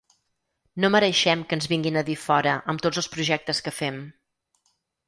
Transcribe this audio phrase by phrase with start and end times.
[0.83, 4.03] No mereixem que ens vinguin a dir fora amb tots els projectes que fem.